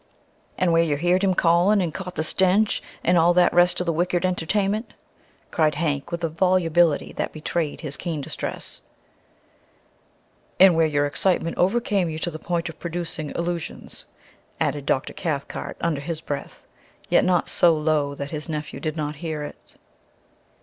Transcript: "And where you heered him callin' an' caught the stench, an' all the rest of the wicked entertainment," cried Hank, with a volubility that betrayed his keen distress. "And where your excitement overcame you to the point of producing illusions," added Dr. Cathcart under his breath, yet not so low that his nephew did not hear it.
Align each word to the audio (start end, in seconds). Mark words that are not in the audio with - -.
"And 0.57 0.73
where 0.73 0.81
you 0.81 0.97
heered 0.97 1.23
him 1.23 1.35
callin' 1.35 1.79
an' 1.79 1.91
caught 1.91 2.15
the 2.15 2.23
stench, 2.23 2.81
an' 3.03 3.17
all 3.17 3.35
the 3.35 3.47
rest 3.53 3.79
of 3.79 3.85
the 3.85 3.93
wicked 3.93 4.25
entertainment," 4.25 4.93
cried 5.51 5.75
Hank, 5.75 6.09
with 6.11 6.23
a 6.23 6.27
volubility 6.27 7.13
that 7.17 7.31
betrayed 7.31 7.81
his 7.81 7.97
keen 7.97 8.19
distress. 8.19 8.81
"And 10.59 10.75
where 10.75 10.87
your 10.87 11.05
excitement 11.05 11.55
overcame 11.59 12.09
you 12.09 12.17
to 12.17 12.31
the 12.31 12.39
point 12.39 12.67
of 12.67 12.79
producing 12.79 13.29
illusions," 13.35 14.05
added 14.59 14.87
Dr. 14.87 15.13
Cathcart 15.13 15.77
under 15.81 16.01
his 16.01 16.19
breath, 16.19 16.65
yet 17.09 17.23
not 17.23 17.47
so 17.47 17.77
low 17.77 18.15
that 18.15 18.31
his 18.31 18.49
nephew 18.49 18.79
did 18.79 18.97
not 18.97 19.17
hear 19.17 19.43
it. 19.43 19.75